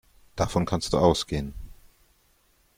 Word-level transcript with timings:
Davon 0.35 0.65
kannst 0.65 0.93
du 0.93 0.97
ausgehen. 0.97 1.53